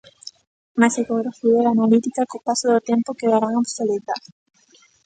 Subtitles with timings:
[0.79, 4.21] Mais a ecografía e a analítica, co paso do tempo, quedaran obsoletas.